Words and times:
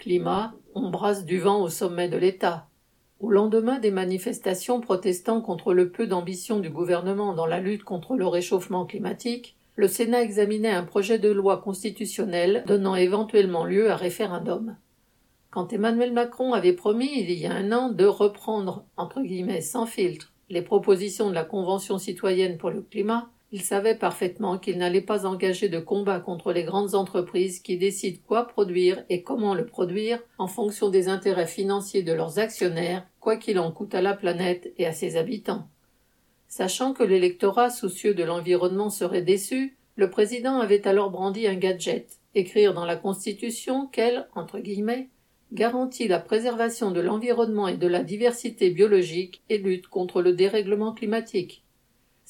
climat, 0.00 0.54
on 0.74 0.88
brasse 0.88 1.26
du 1.26 1.38
vent 1.38 1.60
au 1.60 1.68
sommet 1.68 2.08
de 2.08 2.16
l'État. 2.16 2.66
Au 3.20 3.30
lendemain 3.30 3.78
des 3.78 3.90
manifestations 3.90 4.80
protestant 4.80 5.42
contre 5.42 5.74
le 5.74 5.90
peu 5.90 6.06
d'ambition 6.06 6.58
du 6.58 6.70
gouvernement 6.70 7.34
dans 7.34 7.44
la 7.44 7.60
lutte 7.60 7.84
contre 7.84 8.16
le 8.16 8.26
réchauffement 8.26 8.86
climatique, 8.86 9.56
le 9.76 9.88
Sénat 9.88 10.22
examinait 10.22 10.70
un 10.70 10.84
projet 10.84 11.18
de 11.18 11.28
loi 11.30 11.58
constitutionnelle 11.58 12.64
donnant 12.66 12.94
éventuellement 12.94 13.66
lieu 13.66 13.90
à 13.90 13.96
référendum. 13.96 14.74
Quand 15.50 15.70
Emmanuel 15.70 16.14
Macron 16.14 16.54
avait 16.54 16.72
promis 16.72 17.10
il 17.20 17.30
y 17.32 17.46
a 17.46 17.52
un 17.52 17.70
an 17.70 17.90
de 17.90 18.06
reprendre, 18.06 18.86
entre 18.96 19.20
guillemets, 19.20 19.60
sans 19.60 19.84
filtre, 19.84 20.32
les 20.48 20.62
propositions 20.62 21.28
de 21.28 21.34
la 21.34 21.44
Convention 21.44 21.98
citoyenne 21.98 22.56
pour 22.56 22.70
le 22.70 22.80
climat, 22.80 23.28
il 23.52 23.62
savait 23.62 23.96
parfaitement 23.96 24.58
qu'il 24.58 24.78
n'allait 24.78 25.00
pas 25.00 25.26
engager 25.26 25.68
de 25.68 25.80
combat 25.80 26.20
contre 26.20 26.52
les 26.52 26.62
grandes 26.62 26.94
entreprises 26.94 27.60
qui 27.60 27.76
décident 27.76 28.20
quoi 28.26 28.46
produire 28.46 29.04
et 29.08 29.22
comment 29.22 29.54
le 29.54 29.66
produire 29.66 30.20
en 30.38 30.46
fonction 30.46 30.88
des 30.88 31.08
intérêts 31.08 31.48
financiers 31.48 32.04
de 32.04 32.12
leurs 32.12 32.38
actionnaires, 32.38 33.04
quoi 33.18 33.36
qu'il 33.36 33.58
en 33.58 33.72
coûte 33.72 33.94
à 33.94 34.02
la 34.02 34.14
planète 34.14 34.72
et 34.78 34.86
à 34.86 34.92
ses 34.92 35.16
habitants. 35.16 35.68
Sachant 36.46 36.92
que 36.92 37.02
l'électorat 37.02 37.70
soucieux 37.70 38.14
de 38.14 38.22
l'environnement 38.22 38.90
serait 38.90 39.22
déçu, 39.22 39.76
le 39.96 40.10
président 40.10 40.60
avait 40.60 40.86
alors 40.86 41.10
brandi 41.10 41.46
un 41.48 41.56
gadget, 41.56 42.20
écrire 42.36 42.72
dans 42.72 42.84
la 42.84 42.96
Constitution 42.96 43.86
qu'elle, 43.88 44.28
entre 44.36 44.60
guillemets, 44.60 45.08
garantit 45.52 46.06
la 46.06 46.20
préservation 46.20 46.92
de 46.92 47.00
l'environnement 47.00 47.66
et 47.66 47.76
de 47.76 47.88
la 47.88 48.04
diversité 48.04 48.70
biologique 48.70 49.42
et 49.48 49.58
lutte 49.58 49.88
contre 49.88 50.22
le 50.22 50.32
dérèglement 50.32 50.92
climatique. 50.92 51.64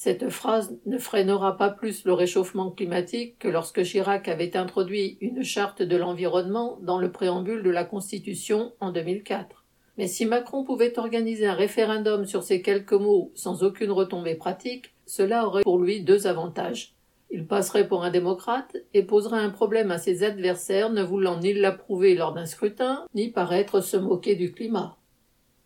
Cette 0.00 0.28
phrase 0.28 0.78
ne 0.86 0.96
freinera 0.96 1.56
pas 1.56 1.70
plus 1.70 2.04
le 2.04 2.12
réchauffement 2.12 2.70
climatique 2.70 3.36
que 3.40 3.48
lorsque 3.48 3.82
Chirac 3.82 4.28
avait 4.28 4.56
introduit 4.56 5.18
une 5.20 5.42
charte 5.42 5.82
de 5.82 5.96
l'environnement 5.96 6.78
dans 6.82 7.00
le 7.00 7.10
préambule 7.10 7.64
de 7.64 7.70
la 7.70 7.82
Constitution 7.84 8.72
en 8.78 8.92
2004. 8.92 9.64
Mais 9.96 10.06
si 10.06 10.24
Macron 10.24 10.62
pouvait 10.62 11.00
organiser 11.00 11.48
un 11.48 11.54
référendum 11.54 12.26
sur 12.26 12.44
ces 12.44 12.62
quelques 12.62 12.92
mots 12.92 13.32
sans 13.34 13.64
aucune 13.64 13.90
retombée 13.90 14.36
pratique, 14.36 14.94
cela 15.04 15.44
aurait 15.44 15.64
pour 15.64 15.80
lui 15.80 16.00
deux 16.00 16.28
avantages. 16.28 16.94
Il 17.32 17.48
passerait 17.48 17.88
pour 17.88 18.04
un 18.04 18.12
démocrate 18.12 18.76
et 18.94 19.02
poserait 19.02 19.42
un 19.42 19.50
problème 19.50 19.90
à 19.90 19.98
ses 19.98 20.22
adversaires 20.22 20.92
ne 20.92 21.02
voulant 21.02 21.40
ni 21.40 21.54
l'approuver 21.54 22.14
lors 22.14 22.34
d'un 22.34 22.46
scrutin, 22.46 23.04
ni 23.16 23.30
paraître 23.30 23.80
se 23.80 23.96
moquer 23.96 24.36
du 24.36 24.52
climat. 24.52 24.96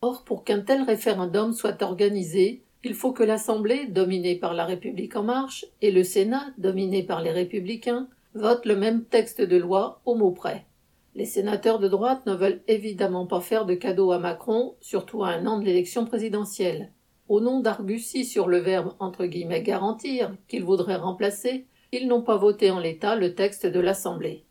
Or, 0.00 0.24
pour 0.24 0.42
qu'un 0.42 0.60
tel 0.60 0.84
référendum 0.84 1.52
soit 1.52 1.82
organisé, 1.82 2.62
il 2.84 2.94
faut 2.94 3.12
que 3.12 3.22
l'Assemblée, 3.22 3.86
dominée 3.86 4.34
par 4.34 4.54
la 4.54 4.64
République 4.64 5.16
en 5.16 5.22
marche, 5.22 5.64
et 5.80 5.92
le 5.92 6.02
Sénat, 6.02 6.46
dominé 6.58 7.02
par 7.02 7.22
les 7.22 7.30
républicains, 7.30 8.08
votent 8.34 8.66
le 8.66 8.76
même 8.76 9.04
texte 9.04 9.40
de 9.40 9.56
loi 9.56 10.00
au 10.04 10.14
mot 10.14 10.32
près. 10.32 10.66
Les 11.14 11.26
sénateurs 11.26 11.78
de 11.78 11.88
droite 11.88 12.24
ne 12.26 12.34
veulent 12.34 12.62
évidemment 12.68 13.26
pas 13.26 13.40
faire 13.40 13.66
de 13.66 13.74
cadeau 13.74 14.12
à 14.12 14.18
Macron, 14.18 14.74
surtout 14.80 15.22
à 15.22 15.28
un 15.28 15.46
an 15.46 15.58
de 15.58 15.64
l'élection 15.64 16.06
présidentielle. 16.06 16.90
Au 17.28 17.40
nom 17.40 17.60
d'argussie 17.60 18.24
sur 18.24 18.48
le 18.48 18.58
verbe 18.58 18.94
entre 18.98 19.26
guillemets 19.26 19.62
garantir 19.62 20.34
qu'ils 20.48 20.64
voudraient 20.64 20.96
remplacer, 20.96 21.66
ils 21.92 22.08
n'ont 22.08 22.22
pas 22.22 22.38
voté 22.38 22.70
en 22.70 22.78
l'état 22.78 23.14
le 23.14 23.34
texte 23.34 23.66
de 23.66 23.80
l'Assemblée. 23.80 24.44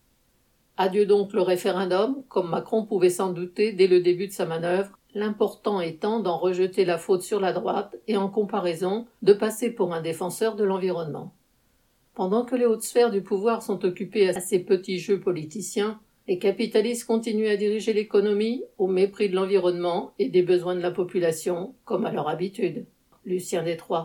Adieu 0.78 1.06
donc 1.06 1.34
le 1.34 1.42
référendum, 1.42 2.24
comme 2.30 2.50
Macron 2.50 2.86
pouvait 2.86 3.09
s'en 3.09 3.34
douter 3.34 3.74
dès 3.74 3.88
le 3.88 4.00
début 4.00 4.28
de 4.28 4.32
sa 4.32 4.46
manœuvre, 4.46 4.98
l'important 5.14 5.81
étant 5.81 6.20
d'en 6.20 6.38
rejeter 6.38 6.86
la 6.86 6.98
faute 6.98 7.22
sur 7.22 7.40
la 7.40 7.54
droite 7.54 7.98
et 8.08 8.17
en 8.17 8.30
comparaison 8.30 9.08
de 9.22 9.34
passer 9.34 9.72
pour 9.72 9.94
un 9.94 10.02
défenseur 10.02 10.56
de 10.56 10.64
l'environnement. 10.64 11.34
Pendant 12.14 12.45
que 12.45 12.56
les 12.56 12.66
hautes 12.66 12.84
sphères 12.84 13.12
du 13.12 13.22
pouvoir 13.22 13.64
sont 13.64 13.86
occupées 13.86 14.30
à 14.30 14.40
ces 14.40 14.59
petits 14.59 15.00
jeux 15.00 15.20
politiciens, 15.20 16.00
les 16.28 16.38
capitalistes 16.38 17.06
continuent 17.06 17.50
à 17.50 17.58
diriger 17.58 17.94
l'économie 17.94 18.64
au 18.78 18.88
mépris 18.88 19.30
de 19.30 19.36
l'environnement 19.36 20.14
et 20.20 20.30
des 20.30 20.44
besoins 20.44 20.76
de 20.76 20.81
la 20.81 20.92
population, 20.92 21.73
comme 21.84 22.06
à 22.06 22.12
leur 22.12 22.30
habitude. 22.30 22.86
Lucien 23.25 23.64
Détroit. 23.64 24.00